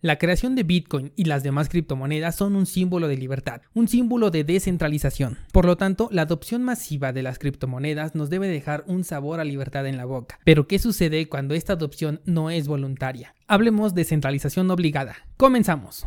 [0.00, 4.30] La creación de Bitcoin y las demás criptomonedas son un símbolo de libertad, un símbolo
[4.30, 5.38] de descentralización.
[5.50, 9.44] Por lo tanto, la adopción masiva de las criptomonedas nos debe dejar un sabor a
[9.44, 10.38] libertad en la boca.
[10.44, 13.34] Pero, ¿qué sucede cuando esta adopción no es voluntaria?
[13.48, 15.16] Hablemos de centralización obligada.
[15.36, 16.06] Comenzamos.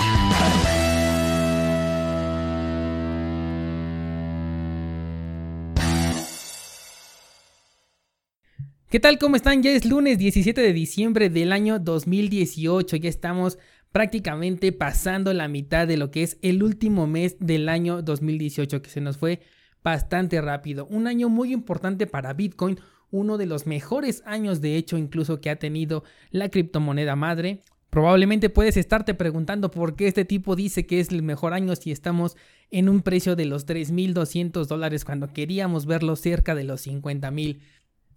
[8.91, 9.19] ¿Qué tal?
[9.19, 9.63] ¿Cómo están?
[9.63, 12.97] Ya es lunes 17 de diciembre del año 2018.
[12.97, 13.57] Ya estamos
[13.93, 18.89] prácticamente pasando la mitad de lo que es el último mes del año 2018, que
[18.89, 19.39] se nos fue
[19.81, 20.87] bastante rápido.
[20.87, 25.49] Un año muy importante para Bitcoin, uno de los mejores años de hecho incluso que
[25.49, 27.61] ha tenido la criptomoneda madre.
[27.91, 31.91] Probablemente puedes estarte preguntando por qué este tipo dice que es el mejor año si
[31.91, 32.35] estamos
[32.71, 37.59] en un precio de los 3.200 dólares cuando queríamos verlo cerca de los 50.000.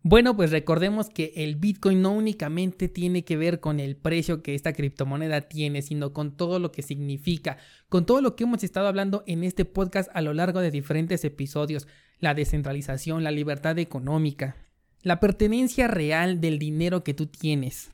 [0.07, 4.55] Bueno, pues recordemos que el Bitcoin no únicamente tiene que ver con el precio que
[4.55, 7.57] esta criptomoneda tiene, sino con todo lo que significa,
[7.89, 11.25] con todo lo que hemos estado hablando en este podcast a lo largo de diferentes
[11.25, 11.89] episodios,
[12.19, 14.57] la descentralización, la libertad económica,
[15.01, 17.91] la pertenencia real del dinero que tú tienes,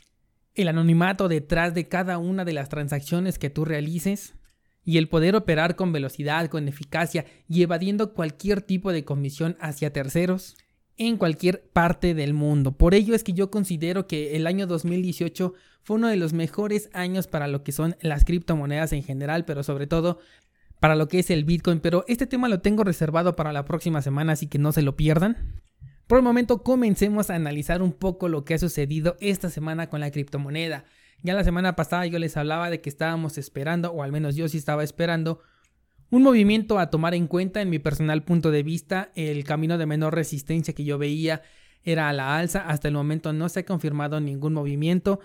[0.57, 4.35] el anonimato detrás de cada una de las transacciones que tú realices,
[4.85, 9.93] y el poder operar con velocidad, con eficacia y evadiendo cualquier tipo de comisión hacia
[9.93, 10.57] terceros
[11.01, 12.73] en cualquier parte del mundo.
[12.73, 16.91] Por ello es que yo considero que el año 2018 fue uno de los mejores
[16.93, 20.19] años para lo que son las criptomonedas en general, pero sobre todo
[20.79, 21.81] para lo que es el Bitcoin.
[21.81, 24.95] Pero este tema lo tengo reservado para la próxima semana, así que no se lo
[24.95, 25.63] pierdan.
[26.07, 30.01] Por el momento comencemos a analizar un poco lo que ha sucedido esta semana con
[30.01, 30.85] la criptomoneda.
[31.23, 34.49] Ya la semana pasada yo les hablaba de que estábamos esperando, o al menos yo
[34.49, 35.41] sí estaba esperando,
[36.11, 39.87] un movimiento a tomar en cuenta en mi personal punto de vista, el camino de
[39.87, 41.43] menor resistencia que yo veía
[41.85, 45.21] era a la alza, hasta el momento no se ha confirmado ningún movimiento.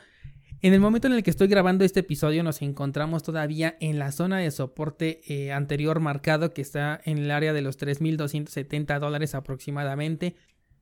[0.61, 4.11] En el momento en el que estoy grabando este episodio nos encontramos todavía en la
[4.11, 9.35] zona de soporte eh, anterior marcado que está en el área de los 3.270 dólares
[9.35, 10.35] aproximadamente,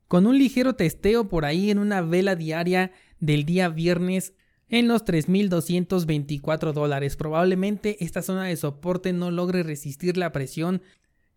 [0.07, 4.33] con un ligero testeo por ahí en una vela diaria del día viernes
[4.69, 7.15] en los 3.224 dólares.
[7.15, 10.81] Probablemente esta zona de soporte no logre resistir la presión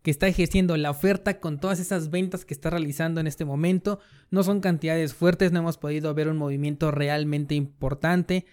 [0.01, 3.99] que está ejerciendo la oferta con todas esas ventas que está realizando en este momento.
[4.31, 8.45] No son cantidades fuertes, no hemos podido ver un movimiento realmente importante.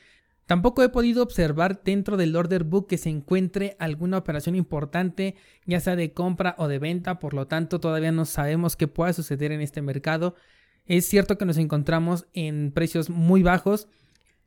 [0.47, 5.81] Tampoco he podido observar dentro del order book que se encuentre alguna operación importante, ya
[5.81, 9.53] sea de compra o de venta, por lo tanto todavía no sabemos qué pueda suceder
[9.53, 10.35] en este mercado.
[10.85, 13.89] Es cierto que nos encontramos en precios muy bajos,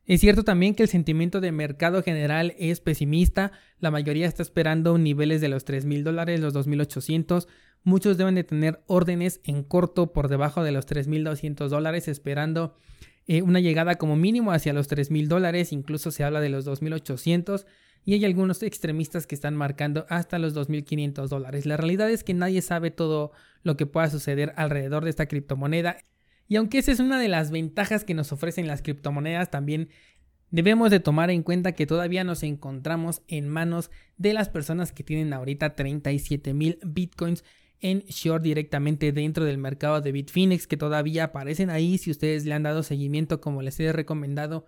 [0.07, 4.97] es cierto también que el sentimiento de mercado general es pesimista, la mayoría está esperando
[4.97, 7.47] niveles de los 3 mil dólares, los 2.800,
[7.83, 12.75] muchos deben de tener órdenes en corto por debajo de los 3.200 dólares esperando
[13.27, 17.65] eh, una llegada como mínimo hacia los 3.000 dólares, incluso se habla de los 2.800
[18.05, 21.65] y hay algunos extremistas que están marcando hasta los 2.500 dólares.
[21.65, 23.33] La realidad es que nadie sabe todo
[23.63, 25.97] lo que pueda suceder alrededor de esta criptomoneda.
[26.47, 29.89] Y aunque esa es una de las ventajas que nos ofrecen las criptomonedas, también
[30.49, 35.03] debemos de tomar en cuenta que todavía nos encontramos en manos de las personas que
[35.03, 37.43] tienen ahorita 37 mil bitcoins
[37.79, 42.53] en short directamente dentro del mercado de Bitfinex que todavía aparecen ahí si ustedes le
[42.53, 44.65] han dado seguimiento como les he recomendado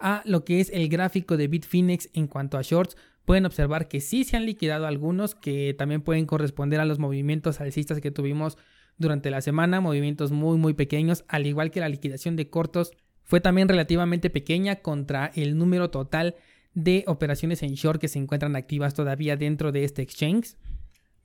[0.00, 2.96] a lo que es el gráfico de Bitfinex en cuanto a shorts.
[3.24, 7.60] Pueden observar que sí se han liquidado algunos que también pueden corresponder a los movimientos
[7.60, 8.56] alcistas que tuvimos
[9.00, 12.92] durante la semana, movimientos muy muy pequeños, al igual que la liquidación de cortos
[13.24, 16.36] fue también relativamente pequeña contra el número total
[16.74, 20.56] de operaciones en short que se encuentran activas todavía dentro de este exchange.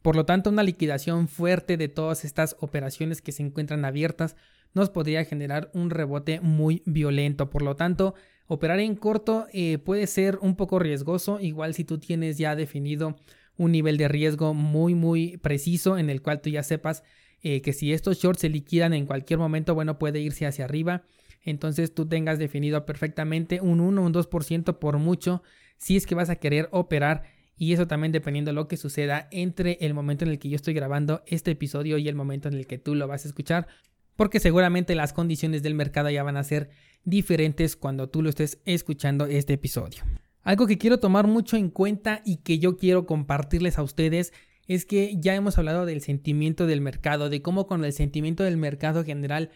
[0.01, 4.37] Por lo tanto, una liquidación fuerte de todas estas operaciones que se encuentran abiertas
[4.73, 7.49] nos podría generar un rebote muy violento.
[7.49, 8.15] Por lo tanto,
[8.47, 13.17] operar en corto eh, puede ser un poco riesgoso, igual si tú tienes ya definido
[13.57, 17.03] un nivel de riesgo muy muy preciso en el cual tú ya sepas
[17.47, 21.03] eh, que si estos shorts se liquidan en cualquier momento, bueno, puede irse hacia arriba.
[21.43, 25.43] Entonces tú tengas definido perfectamente un 1 o un 2% por mucho
[25.77, 27.21] si es que vas a querer operar
[27.55, 30.55] y eso también dependiendo de lo que suceda entre el momento en el que yo
[30.55, 33.67] estoy grabando este episodio y el momento en el que tú lo vas a escuchar,
[34.15, 36.71] porque seguramente las condiciones del mercado ya van a ser
[37.03, 40.03] diferentes cuando tú lo estés escuchando este episodio.
[40.41, 44.33] Algo que quiero tomar mucho en cuenta y que yo quiero compartirles a ustedes
[44.67, 48.57] es que ya hemos hablado del sentimiento del mercado, de cómo con el sentimiento del
[48.57, 49.51] mercado general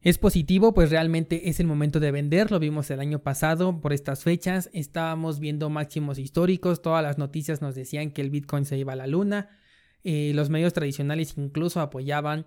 [0.00, 2.52] es positivo, pues realmente es el momento de vender.
[2.52, 4.70] Lo vimos el año pasado por estas fechas.
[4.72, 6.82] Estábamos viendo máximos históricos.
[6.82, 9.48] Todas las noticias nos decían que el Bitcoin se iba a la luna.
[10.04, 12.46] Eh, los medios tradicionales incluso apoyaban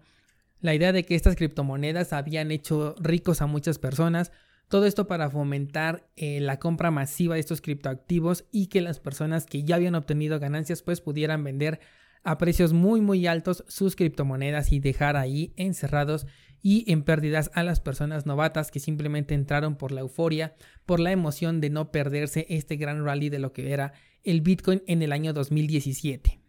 [0.61, 4.31] la idea de que estas criptomonedas habían hecho ricos a muchas personas.
[4.69, 9.45] Todo esto para fomentar eh, la compra masiva de estos criptoactivos y que las personas
[9.45, 11.81] que ya habían obtenido ganancias pues pudieran vender
[12.23, 16.27] a precios muy muy altos sus criptomonedas y dejar ahí encerrados
[16.61, 21.11] y en pérdidas a las personas novatas que simplemente entraron por la euforia, por la
[21.11, 25.11] emoción de no perderse este gran rally de lo que era el Bitcoin en el
[25.11, 26.39] año 2017.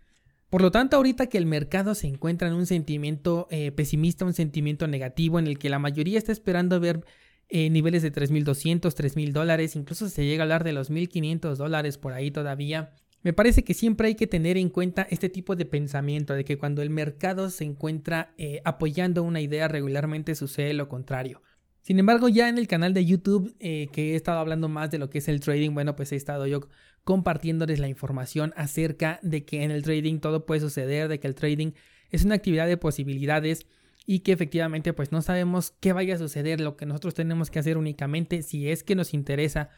[0.51, 4.35] Por lo tanto, ahorita que el mercado se encuentra en un sentimiento eh, pesimista, un
[4.35, 7.07] sentimiento negativo en el que la mayoría está esperando ver
[7.49, 11.97] eh, niveles de 3.200, 3.000 dólares, incluso se llega a hablar de los 1.500 dólares
[11.97, 15.65] por ahí todavía, me parece que siempre hay que tener en cuenta este tipo de
[15.65, 20.89] pensamiento, de que cuando el mercado se encuentra eh, apoyando una idea regularmente sucede lo
[20.89, 21.43] contrario.
[21.83, 24.99] Sin embargo, ya en el canal de YouTube, eh, que he estado hablando más de
[24.99, 26.69] lo que es el trading, bueno, pues he estado yo
[27.05, 31.35] compartiéndoles la información acerca de que en el trading todo puede suceder, de que el
[31.35, 31.73] trading
[32.11, 33.67] es una actividad de posibilidades
[34.07, 36.61] y que efectivamente pues no sabemos qué vaya a suceder.
[36.61, 39.71] Lo que nosotros tenemos que hacer únicamente, si es que nos interesa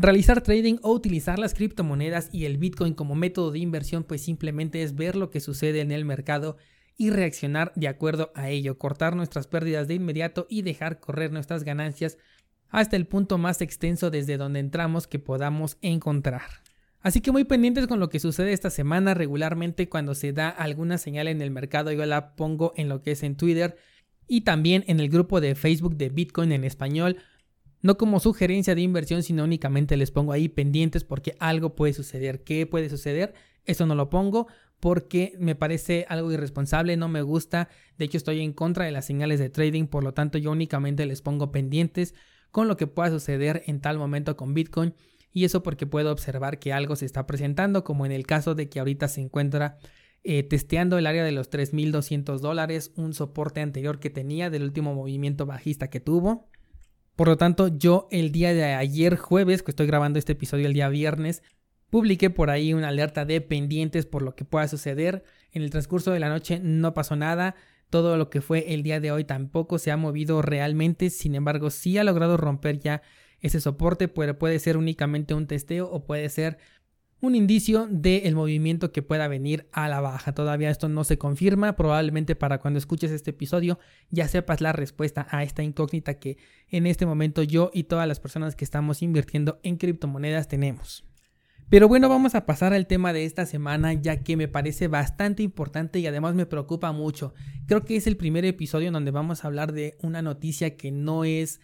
[0.00, 4.84] Realizar trading o utilizar las criptomonedas y el Bitcoin como método de inversión pues simplemente
[4.84, 6.56] es ver lo que sucede en el mercado
[6.96, 11.64] y reaccionar de acuerdo a ello, cortar nuestras pérdidas de inmediato y dejar correr nuestras
[11.64, 12.16] ganancias
[12.68, 16.42] hasta el punto más extenso desde donde entramos que podamos encontrar.
[17.00, 20.98] Así que muy pendientes con lo que sucede esta semana regularmente cuando se da alguna
[20.98, 23.76] señal en el mercado yo la pongo en lo que es en Twitter
[24.28, 27.16] y también en el grupo de Facebook de Bitcoin en español
[27.82, 32.42] no como sugerencia de inversión, sino únicamente les pongo ahí pendientes porque algo puede suceder.
[32.42, 33.34] ¿Qué puede suceder?
[33.64, 34.48] Eso no lo pongo
[34.80, 37.68] porque me parece algo irresponsable, no me gusta.
[37.96, 41.06] De hecho, estoy en contra de las señales de trading, por lo tanto, yo únicamente
[41.06, 42.14] les pongo pendientes
[42.50, 44.94] con lo que pueda suceder en tal momento con Bitcoin.
[45.32, 48.68] Y eso porque puedo observar que algo se está presentando, como en el caso de
[48.68, 49.78] que ahorita se encuentra
[50.24, 54.94] eh, testeando el área de los 3.200 dólares, un soporte anterior que tenía del último
[54.94, 56.48] movimiento bajista que tuvo.
[57.18, 60.72] Por lo tanto, yo el día de ayer jueves, que estoy grabando este episodio el
[60.72, 61.42] día viernes,
[61.90, 65.24] publiqué por ahí una alerta de pendientes por lo que pueda suceder.
[65.50, 67.56] En el transcurso de la noche no pasó nada.
[67.90, 71.10] Todo lo que fue el día de hoy tampoco se ha movido realmente.
[71.10, 73.02] Sin embargo, sí ha logrado romper ya
[73.40, 74.06] ese soporte.
[74.06, 76.58] Puede, ser únicamente un testeo o puede ser
[77.20, 80.32] un indicio del movimiento que pueda venir a la baja.
[80.32, 83.78] Todavía esto no se confirma, probablemente para cuando escuches este episodio
[84.10, 86.38] ya sepas la respuesta a esta incógnita que
[86.68, 91.04] en este momento yo y todas las personas que estamos invirtiendo en criptomonedas tenemos.
[91.70, 95.42] Pero bueno, vamos a pasar al tema de esta semana ya que me parece bastante
[95.42, 97.34] importante y además me preocupa mucho.
[97.66, 100.90] Creo que es el primer episodio en donde vamos a hablar de una noticia que
[100.90, 101.60] no es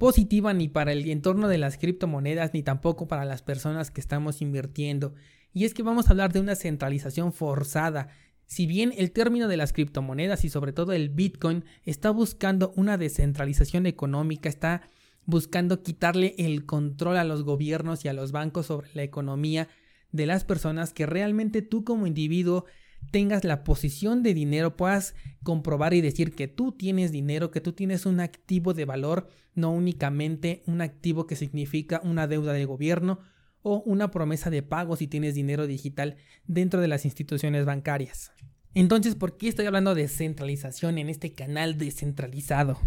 [0.00, 4.40] positiva ni para el entorno de las criptomonedas ni tampoco para las personas que estamos
[4.40, 5.12] invirtiendo.
[5.52, 8.08] Y es que vamos a hablar de una centralización forzada.
[8.46, 12.96] Si bien el término de las criptomonedas y sobre todo el Bitcoin está buscando una
[12.96, 14.88] descentralización económica, está
[15.26, 19.68] buscando quitarle el control a los gobiernos y a los bancos sobre la economía
[20.12, 22.64] de las personas que realmente tú como individuo
[23.10, 27.72] tengas la posición de dinero, puedas comprobar y decir que tú tienes dinero, que tú
[27.72, 33.20] tienes un activo de valor, no únicamente un activo que significa una deuda de gobierno
[33.62, 36.16] o una promesa de pago si tienes dinero digital
[36.46, 38.32] dentro de las instituciones bancarias.
[38.74, 42.78] Entonces, ¿por qué estoy hablando de centralización en este canal descentralizado?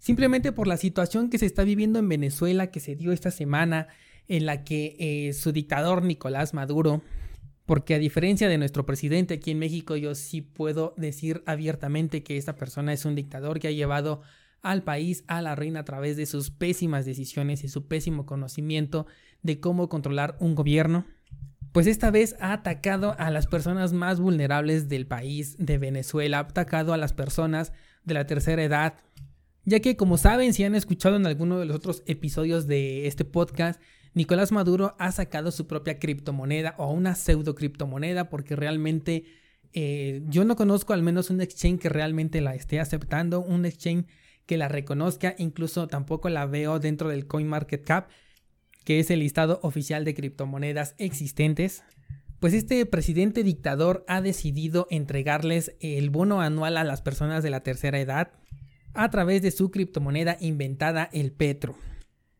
[0.00, 3.88] Simplemente por la situación que se está viviendo en Venezuela que se dio esta semana
[4.26, 7.02] en la que eh, su dictador Nicolás Maduro
[7.68, 12.38] porque a diferencia de nuestro presidente aquí en México, yo sí puedo decir abiertamente que
[12.38, 14.22] esta persona es un dictador que ha llevado
[14.62, 19.06] al país a la reina a través de sus pésimas decisiones y su pésimo conocimiento
[19.42, 21.04] de cómo controlar un gobierno,
[21.72, 26.40] pues esta vez ha atacado a las personas más vulnerables del país de Venezuela, ha
[26.44, 28.94] atacado a las personas de la tercera edad,
[29.66, 33.26] ya que como saben, si han escuchado en alguno de los otros episodios de este
[33.26, 33.78] podcast,
[34.18, 39.22] Nicolás Maduro ha sacado su propia criptomoneda o una pseudo criptomoneda porque realmente
[39.72, 44.06] eh, yo no conozco al menos un exchange que realmente la esté aceptando, un exchange
[44.44, 48.10] que la reconozca, incluso tampoco la veo dentro del CoinMarketCap,
[48.84, 51.84] que es el listado oficial de criptomonedas existentes.
[52.40, 57.62] Pues este presidente dictador ha decidido entregarles el bono anual a las personas de la
[57.62, 58.32] tercera edad
[58.94, 61.76] a través de su criptomoneda inventada, el Petro.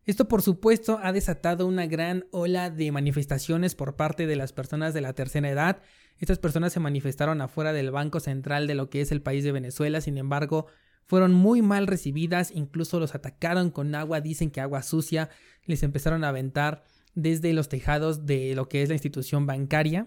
[0.08, 4.94] Esto por supuesto ha desatado una gran ola de manifestaciones por parte de las personas
[4.94, 5.82] de la tercera edad.
[6.18, 9.52] Estas personas se manifestaron afuera del Banco Central de lo que es el país de
[9.52, 10.64] Venezuela, sin embargo,
[11.04, 15.28] fueron muy mal recibidas, incluso los atacaron con agua, dicen que agua sucia,
[15.66, 16.84] les empezaron a aventar
[17.14, 20.06] desde los tejados de lo que es la institución bancaria.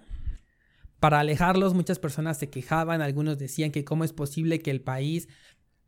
[1.00, 5.28] Para alejarlos muchas personas se quejaban, algunos decían que cómo es posible que el país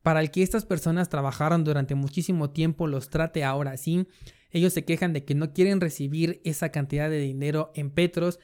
[0.03, 4.05] para el que estas personas trabajaron durante muchísimo tiempo los trate ahora así.
[4.51, 8.39] Ellos se quejan de que no quieren recibir esa cantidad de dinero en petros.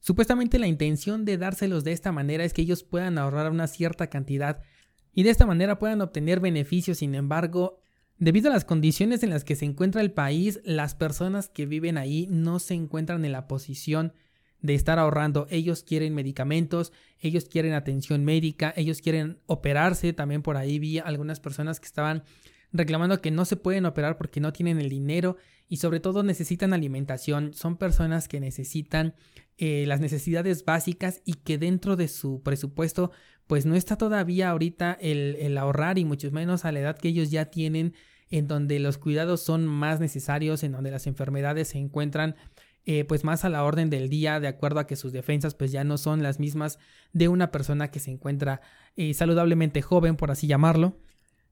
[0.00, 4.08] Supuestamente la intención de dárselos de esta manera es que ellos puedan ahorrar una cierta
[4.08, 4.62] cantidad
[5.12, 6.98] y de esta manera puedan obtener beneficios.
[6.98, 7.78] Sin embargo,
[8.16, 11.98] debido a las condiciones en las que se encuentra el país, las personas que viven
[11.98, 14.14] ahí no se encuentran en la posición
[14.60, 15.46] de estar ahorrando.
[15.50, 20.12] Ellos quieren medicamentos, ellos quieren atención médica, ellos quieren operarse.
[20.12, 22.24] También por ahí vi algunas personas que estaban
[22.72, 25.36] reclamando que no se pueden operar porque no tienen el dinero
[25.68, 27.54] y sobre todo necesitan alimentación.
[27.54, 29.14] Son personas que necesitan
[29.58, 33.10] eh, las necesidades básicas y que dentro de su presupuesto
[33.46, 37.30] pues no está todavía ahorita el, ahorrar y mucho menos a la edad que ellos
[37.30, 37.94] ya tienen,
[38.28, 42.34] en donde los cuidados son más necesarios, en donde las enfermedades se encuentran
[42.86, 45.72] eh, pues más a la orden del día, de acuerdo a que sus defensas pues
[45.72, 46.78] ya no son las mismas
[47.12, 48.62] de una persona que se encuentra
[48.96, 50.96] eh, saludablemente joven, por así llamarlo.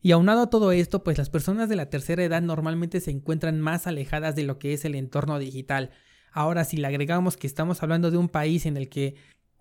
[0.01, 3.61] Y aunado a todo esto, pues las personas de la tercera edad normalmente se encuentran
[3.61, 5.91] más alejadas de lo que es el entorno digital.
[6.33, 9.15] Ahora, si le agregamos que estamos hablando de un país en el que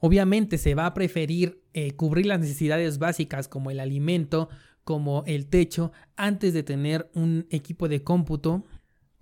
[0.05, 4.49] Obviamente se va a preferir eh, cubrir las necesidades básicas como el alimento,
[4.83, 8.65] como el techo, antes de tener un equipo de cómputo.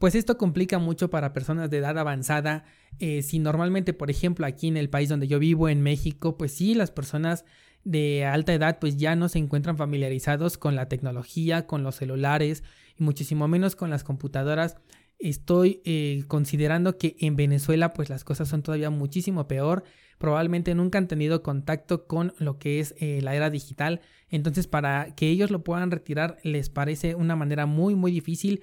[0.01, 2.63] Pues esto complica mucho para personas de edad avanzada.
[2.97, 6.53] Eh, si normalmente, por ejemplo, aquí en el país donde yo vivo, en México, pues
[6.53, 7.45] sí, las personas
[7.83, 12.63] de alta edad pues ya no se encuentran familiarizados con la tecnología, con los celulares
[12.97, 14.75] y muchísimo menos con las computadoras.
[15.19, 19.83] Estoy eh, considerando que en Venezuela pues las cosas son todavía muchísimo peor
[20.17, 24.01] probablemente nunca han tenido contacto con lo que es eh, la era digital.
[24.29, 28.61] Entonces para que ellos lo puedan retirar les parece una manera muy muy difícil.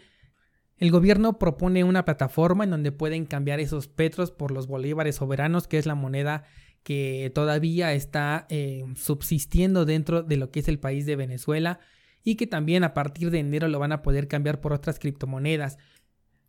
[0.78, 5.66] El gobierno propone una plataforma en donde pueden cambiar esos petros por los bolívares soberanos,
[5.66, 6.44] que es la moneda
[6.84, 11.80] que todavía está eh, subsistiendo dentro de lo que es el país de Venezuela
[12.22, 15.78] y que también a partir de enero lo van a poder cambiar por otras criptomonedas.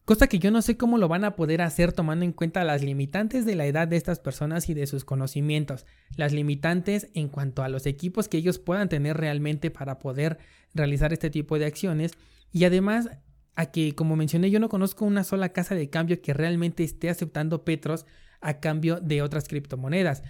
[0.05, 2.83] Cosa que yo no sé cómo lo van a poder hacer tomando en cuenta las
[2.83, 7.61] limitantes de la edad de estas personas y de sus conocimientos, las limitantes en cuanto
[7.61, 10.37] a los equipos que ellos puedan tener realmente para poder
[10.73, 12.13] realizar este tipo de acciones
[12.51, 13.09] y además
[13.55, 17.09] a que, como mencioné, yo no conozco una sola casa de cambio que realmente esté
[17.09, 18.05] aceptando Petros
[18.41, 20.23] a cambio de otras criptomonedas.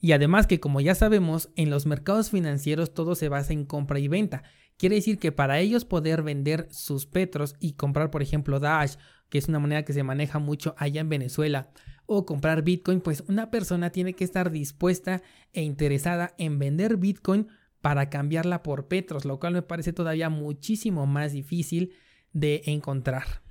[0.00, 3.98] Y además que, como ya sabemos, en los mercados financieros todo se basa en compra
[3.98, 4.42] y venta.
[4.76, 8.96] Quiere decir que para ellos poder vender sus petros y comprar, por ejemplo, Dash,
[9.28, 11.70] que es una moneda que se maneja mucho allá en Venezuela,
[12.06, 17.48] o comprar Bitcoin, pues una persona tiene que estar dispuesta e interesada en vender Bitcoin
[17.80, 21.92] para cambiarla por petros, lo cual me parece todavía muchísimo más difícil
[22.34, 23.42] de encontrar.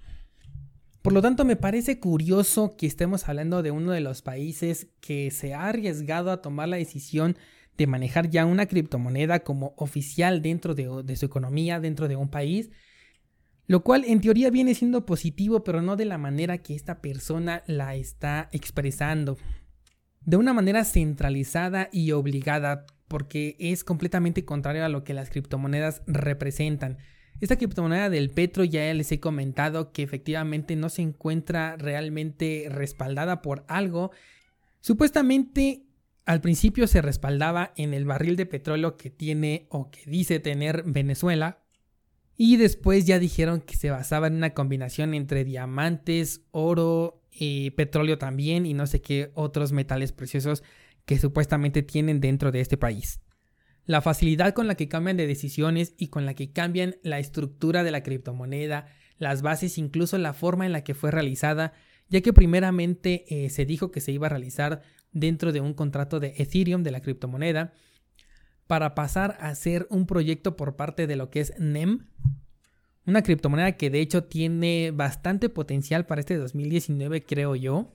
[1.01, 5.31] Por lo tanto, me parece curioso que estemos hablando de uno de los países que
[5.31, 7.35] se ha arriesgado a tomar la decisión
[7.77, 12.69] de manejar ya una criptomoneda como oficial dentro de, su economía, dentro de un país,
[13.67, 17.63] lo cual en teoría viene siendo positivo, pero no de la manera que esta persona
[17.67, 19.37] la está expresando.
[20.21, 26.01] De una manera centralizada y obligada, porque es completamente contrario a lo que las criptomonedas
[26.07, 26.97] representan.
[27.39, 33.41] Esta criptomoneda del Petro ya les he comentado que efectivamente no se encuentra realmente respaldada
[33.41, 34.11] por algo.
[34.79, 35.83] Supuestamente
[36.25, 40.83] al principio se respaldaba en el barril de petróleo que tiene o que dice tener
[40.85, 41.59] Venezuela.
[42.35, 48.17] Y después ya dijeron que se basaba en una combinación entre diamantes, oro y petróleo
[48.17, 50.63] también y no sé qué otros metales preciosos
[51.05, 53.19] que supuestamente tienen dentro de este país.
[53.85, 57.83] La facilidad con la que cambian de decisiones y con la que cambian la estructura
[57.83, 58.87] de la criptomoneda,
[59.17, 61.73] las bases, incluso la forma en la que fue realizada,
[62.09, 66.19] ya que primeramente eh, se dijo que se iba a realizar dentro de un contrato
[66.19, 67.73] de Ethereum, de la criptomoneda,
[68.67, 72.07] para pasar a ser un proyecto por parte de lo que es NEM,
[73.05, 77.93] una criptomoneda que de hecho tiene bastante potencial para este 2019, creo yo,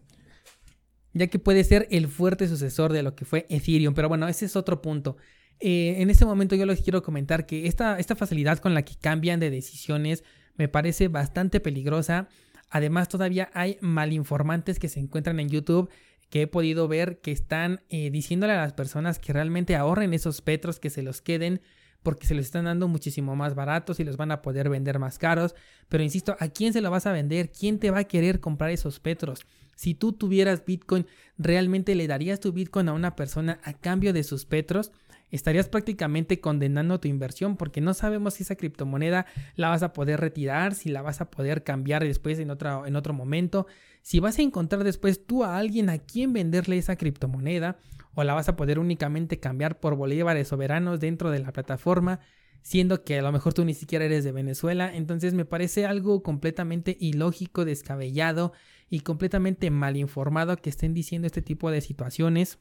[1.14, 4.44] ya que puede ser el fuerte sucesor de lo que fue Ethereum, pero bueno, ese
[4.44, 5.16] es otro punto.
[5.60, 8.96] Eh, en este momento yo les quiero comentar que esta, esta facilidad con la que
[8.96, 10.24] cambian de decisiones
[10.56, 12.28] me parece bastante peligrosa.
[12.70, 15.90] Además, todavía hay malinformantes que se encuentran en YouTube
[16.30, 20.42] que he podido ver que están eh, diciéndole a las personas que realmente ahorren esos
[20.42, 21.62] petros, que se los queden,
[22.02, 25.18] porque se los están dando muchísimo más baratos y los van a poder vender más
[25.18, 25.54] caros.
[25.88, 27.50] Pero insisto, ¿a quién se lo vas a vender?
[27.50, 29.46] ¿Quién te va a querer comprar esos petros?
[29.74, 31.06] Si tú tuvieras Bitcoin,
[31.38, 34.92] ¿realmente le darías tu Bitcoin a una persona a cambio de sus petros?
[35.30, 40.20] Estarías prácticamente condenando tu inversión porque no sabemos si esa criptomoneda la vas a poder
[40.20, 43.66] retirar, si la vas a poder cambiar después en, otro, en otro momento,
[44.02, 47.78] si vas a encontrar después tú a alguien a quien venderle esa criptomoneda
[48.14, 52.20] o la vas a poder únicamente cambiar por bolívares soberanos dentro de la plataforma,
[52.62, 56.22] siendo que a lo mejor tú ni siquiera eres de Venezuela, entonces me parece algo
[56.22, 58.52] completamente ilógico, descabellado
[58.90, 62.58] y completamente mal informado que estén diciendo este tipo de situaciones.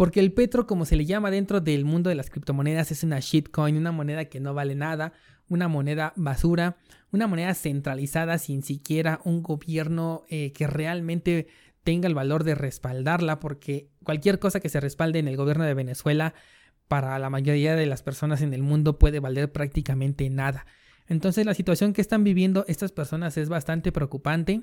[0.00, 3.20] Porque el petro, como se le llama dentro del mundo de las criptomonedas, es una
[3.20, 5.12] shitcoin, una moneda que no vale nada,
[5.46, 6.78] una moneda basura,
[7.12, 11.48] una moneda centralizada sin siquiera un gobierno eh, que realmente
[11.84, 15.74] tenga el valor de respaldarla, porque cualquier cosa que se respalde en el gobierno de
[15.74, 16.32] Venezuela,
[16.88, 20.64] para la mayoría de las personas en el mundo puede valer prácticamente nada.
[21.08, 24.62] Entonces la situación que están viviendo estas personas es bastante preocupante.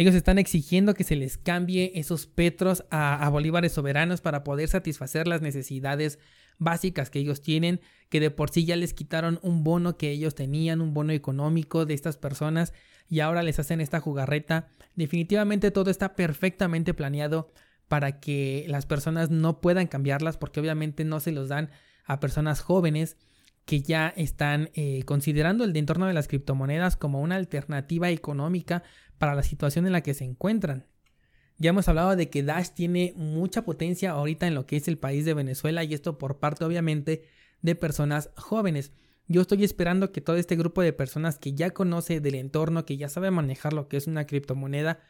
[0.00, 5.28] Ellos están exigiendo que se les cambie esos petros a, bolívares soberanos para poder satisfacer
[5.28, 6.18] las necesidades
[6.56, 10.34] básicas que ellos tienen, que de por sí ya les quitaron un bono que ellos
[10.34, 12.72] tenían, un bono económico de estas personas
[13.10, 14.68] y ahora les hacen esta jugarreta.
[14.94, 17.52] Definitivamente todo está perfectamente planeado
[17.86, 21.68] para que las personas no puedan cambiarlas porque obviamente no se los dan
[22.06, 23.18] a personas jóvenes
[23.66, 28.82] que ya están eh, considerando el entorno de las criptomonedas como una alternativa económica
[29.20, 30.86] para la situación en la que se encuentran.
[31.58, 34.96] Ya hemos hablado de que Dash tiene mucha potencia ahorita en lo que es el
[34.96, 37.24] país de Venezuela y esto por parte obviamente
[37.60, 38.92] de personas jóvenes.
[39.28, 42.96] Yo estoy esperando que todo este grupo de personas que ya conoce del entorno, que
[42.96, 45.00] ya sabe manejar lo que es una criptomoneda,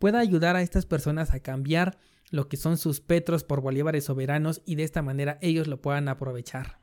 [0.00, 1.96] pueda ayudar a estas personas a cambiar
[2.32, 6.08] lo que son sus petros por bolívares soberanos y de esta manera ellos lo puedan
[6.08, 6.79] aprovechar.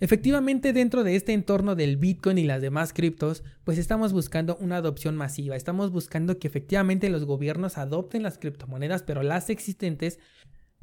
[0.00, 4.76] Efectivamente, dentro de este entorno del Bitcoin y las demás criptos, pues estamos buscando una
[4.76, 5.56] adopción masiva.
[5.56, 10.20] Estamos buscando que efectivamente los gobiernos adopten las criptomonedas, pero las existentes,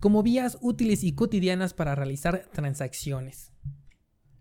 [0.01, 3.53] como vías útiles y cotidianas para realizar transacciones.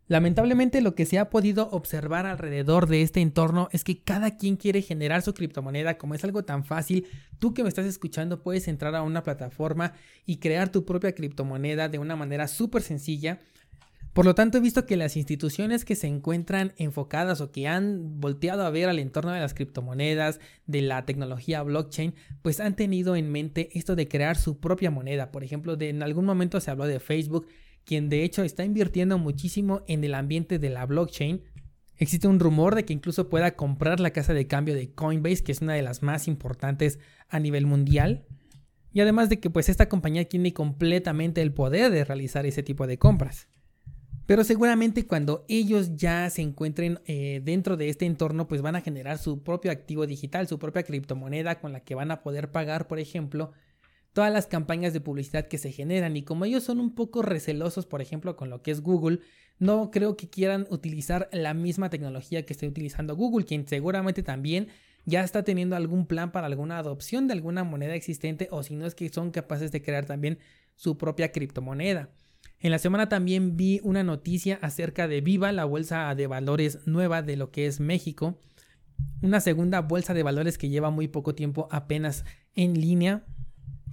[0.07, 4.57] Lamentablemente lo que se ha podido observar alrededor de este entorno es que cada quien
[4.57, 7.07] quiere generar su criptomoneda, como es algo tan fácil,
[7.39, 9.95] tú que me estás escuchando puedes entrar a una plataforma
[10.27, 13.41] y crear tu propia criptomoneda de una manera súper sencilla
[14.15, 18.21] por lo tanto, he visto que las instituciones que se encuentran enfocadas o que han
[18.21, 23.17] volteado a ver al entorno de las criptomonedas, de la tecnología blockchain, pues han tenido
[23.17, 25.33] en mente esto de crear su propia moneda.
[25.33, 27.49] Por ejemplo, en algún momento se habló de Facebook,
[27.85, 31.43] quien de hecho está invirtiendo muchísimo en el ambiente de la blockchain.
[31.97, 35.51] Existe un rumor de que incluso pueda comprar la casa de cambio de Coinbase, que
[35.51, 38.27] es una de las más importantes a nivel mundial.
[38.93, 42.87] Y además de que pues esta compañía tiene completamente el poder de realizar ese tipo
[42.87, 43.49] de compras.
[44.27, 48.81] Pero seguramente cuando ellos ya se encuentren eh, dentro de este entorno, pues van a
[48.81, 52.87] generar su propio activo digital, su propia criptomoneda con la que van a poder pagar,
[52.87, 53.53] por ejemplo,
[54.15, 56.17] todas las campañas de publicidad que se generan.
[56.17, 59.21] Y como ellos son un poco recelosos, por ejemplo, con lo que es Google,
[59.59, 64.69] no creo que quieran utilizar la misma tecnología que esté utilizando Google, quien seguramente también
[65.05, 68.87] ya está teniendo algún plan para alguna adopción de alguna moneda existente o si no
[68.87, 70.39] es que son capaces de crear también
[70.77, 72.09] su propia criptomoneda.
[72.61, 77.23] En la semana también vi una noticia acerca de Viva, la bolsa de valores nueva
[77.23, 78.39] de lo que es México.
[79.23, 83.25] Una segunda bolsa de valores que lleva muy poco tiempo apenas en línea,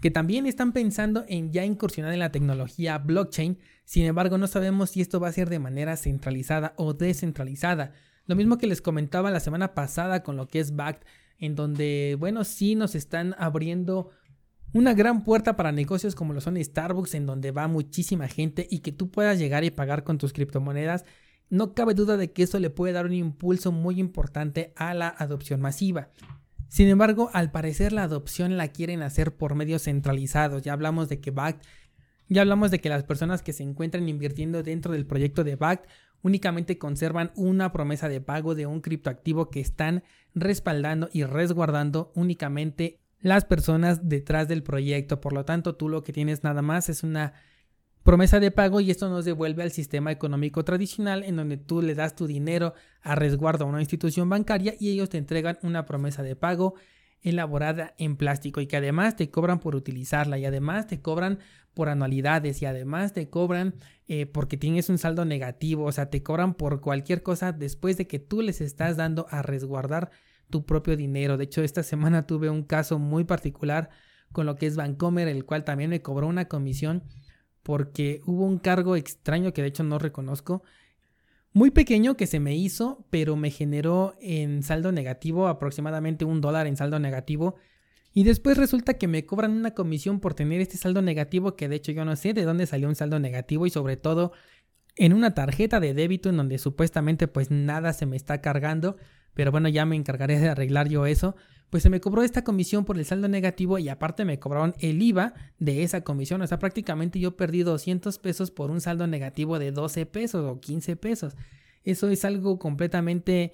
[0.02, 3.60] que también están pensando en ya incursionar en la tecnología blockchain.
[3.86, 7.93] Sin embargo, no sabemos si esto va a ser de manera centralizada o descentralizada.
[8.26, 11.04] Lo mismo que les comentaba la semana pasada con lo que es BACT,
[11.39, 14.12] en donde, bueno, sí nos están abriendo
[14.74, 18.80] una gran puerta para negocios como lo son Starbucks, en donde va muchísima gente y
[18.80, 21.06] que tú puedas llegar y pagar con tus criptomonedas.
[21.50, 25.10] No cabe duda de que eso le puede dar un impulso muy importante a la
[25.10, 26.10] adopción masiva.
[26.70, 30.62] Sin embargo, al parecer la adopción la quieren hacer por medios centralizados.
[30.62, 31.66] Ya hablamos de que BACT
[32.30, 35.86] Ya hablamos de que las personas que se encuentran invirtiendo dentro del proyecto de BACT
[36.22, 40.04] únicamente conservan una promesa de pago de un criptoactivo que están
[40.34, 45.22] respaldando y resguardando únicamente las personas detrás del proyecto.
[45.22, 47.34] Por lo tanto, tú lo que tienes nada más es una
[48.04, 51.94] promesa de pago y esto nos devuelve al sistema económico tradicional en donde tú le
[51.94, 56.24] das tu dinero a resguardo a una institución bancaria y ellos te entregan una promesa
[56.24, 56.76] de pago
[57.22, 61.38] elaborada en plástico y que además te cobran por utilizarla y además te cobran
[61.76, 63.76] por anualidades y además te cobran
[64.08, 68.08] eh, porque tienes un saldo negativo, o sea, te cobran por cualquier cosa después de
[68.08, 70.10] que tú les estás dando a resguardar
[70.52, 71.38] tu propio dinero.
[71.38, 73.90] De hecho, esta semana tuve un caso muy particular
[74.32, 77.04] con lo que es Vancomer, el cual también me cobró una comisión
[77.64, 80.64] porque hubo un cargo extraño que de hecho no reconozco,
[81.54, 86.66] muy pequeño que se me hizo, pero me generó en saldo negativo aproximadamente un dólar
[86.66, 87.56] en saldo negativo.
[88.14, 91.78] Y después resulta que me cobran una comisión por tener este saldo negativo que de
[91.78, 94.32] hecho yo no sé de dónde salió un saldo negativo y sobre todo
[94.96, 98.98] en una tarjeta de débito en donde supuestamente pues nada se me está cargando.
[99.34, 101.36] Pero bueno, ya me encargaré de arreglar yo eso
[101.72, 105.02] pues se me cobró esta comisión por el saldo negativo y aparte me cobraron el
[105.02, 106.41] IVA de esa comisión.
[106.41, 110.60] O sea, prácticamente yo perdí 200 pesos por un saldo negativo de 12 pesos o
[110.60, 111.38] 15 pesos.
[111.86, 113.54] Eso es algo completamente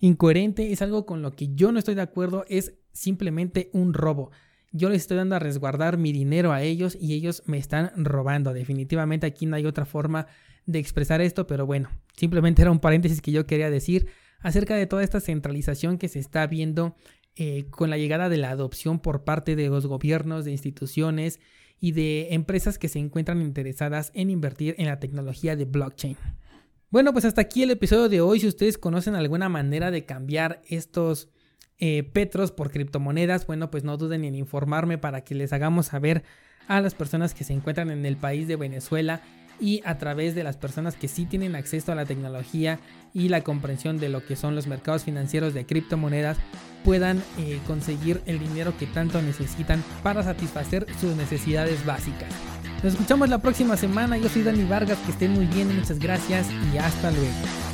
[0.00, 4.32] incoherente, es algo con lo que yo no estoy de acuerdo, es simplemente un robo.
[4.72, 8.52] Yo les estoy dando a resguardar mi dinero a ellos y ellos me están robando.
[8.52, 10.26] Definitivamente aquí no hay otra forma
[10.66, 14.08] de expresar esto, pero bueno, simplemente era un paréntesis que yo quería decir
[14.42, 16.94] acerca de toda esta centralización que se está viendo
[17.36, 21.40] eh, con la llegada de la adopción por parte de los gobiernos, de instituciones
[21.80, 26.16] y de empresas que se encuentran interesadas en invertir en la tecnología de blockchain.
[26.90, 28.38] Bueno, pues hasta aquí el episodio de hoy.
[28.38, 31.30] Si ustedes conocen alguna manera de cambiar estos
[31.78, 36.22] eh, petros por criptomonedas, bueno, pues no duden en informarme para que les hagamos saber
[36.68, 39.22] a las personas que se encuentran en el país de Venezuela
[39.60, 42.80] y a través de las personas que sí tienen acceso a la tecnología
[43.14, 46.38] y la comprensión de lo que son los mercados financieros de criptomonedas
[46.84, 52.32] puedan eh, conseguir el dinero que tanto necesitan para satisfacer sus necesidades básicas.
[52.82, 54.18] Nos escuchamos la próxima semana.
[54.18, 54.98] Yo soy Dani Vargas.
[55.06, 55.74] Que estén muy bien.
[55.76, 57.71] Muchas gracias y hasta luego.